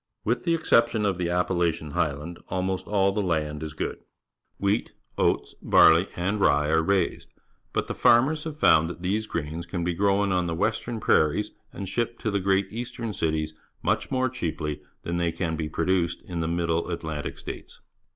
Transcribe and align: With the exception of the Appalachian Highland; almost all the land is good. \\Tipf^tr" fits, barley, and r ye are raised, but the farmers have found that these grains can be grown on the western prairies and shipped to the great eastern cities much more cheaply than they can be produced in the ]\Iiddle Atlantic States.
With 0.23 0.45
the 0.45 0.55
exception 0.55 1.05
of 1.05 1.19
the 1.19 1.29
Appalachian 1.29 1.91
Highland; 1.91 2.39
almost 2.47 2.87
all 2.87 3.11
the 3.11 3.21
land 3.21 3.61
is 3.61 3.73
good. 3.73 3.99
\\Tipf^tr" 4.59 4.87
fits, 5.15 5.53
barley, 5.61 6.07
and 6.15 6.41
r 6.43 6.65
ye 6.65 6.71
are 6.71 6.81
raised, 6.81 7.29
but 7.71 7.85
the 7.85 7.93
farmers 7.93 8.45
have 8.45 8.57
found 8.57 8.89
that 8.89 9.03
these 9.03 9.27
grains 9.27 9.67
can 9.67 9.83
be 9.83 9.93
grown 9.93 10.31
on 10.31 10.47
the 10.47 10.55
western 10.55 10.99
prairies 10.99 11.51
and 11.71 11.87
shipped 11.87 12.19
to 12.21 12.31
the 12.31 12.39
great 12.39 12.65
eastern 12.71 13.13
cities 13.13 13.53
much 13.83 14.09
more 14.09 14.27
cheaply 14.27 14.81
than 15.03 15.17
they 15.17 15.31
can 15.31 15.55
be 15.55 15.69
produced 15.69 16.23
in 16.23 16.39
the 16.39 16.47
]\Iiddle 16.47 16.89
Atlantic 16.89 17.37
States. 17.37 17.79